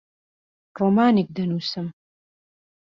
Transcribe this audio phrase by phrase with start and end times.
[0.77, 1.87] ڕۆمانێک دەنووسم.